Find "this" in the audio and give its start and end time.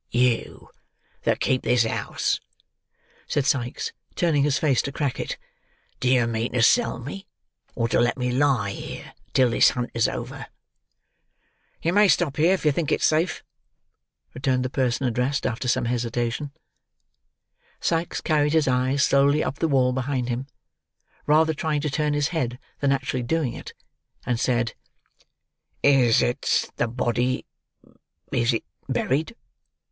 1.61-1.83, 9.51-9.69